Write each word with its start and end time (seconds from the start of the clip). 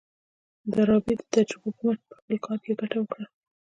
ډاربي 0.75 1.13
د 1.17 1.21
تجربو 1.33 1.69
پر 1.75 1.81
مټ 1.85 1.99
په 2.09 2.13
خپل 2.19 2.35
کار 2.45 2.57
کې 2.63 2.71
ګټه 2.81 2.97
وکړه. 2.99 3.25